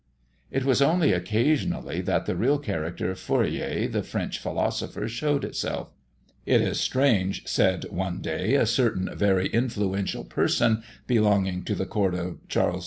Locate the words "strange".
6.79-7.45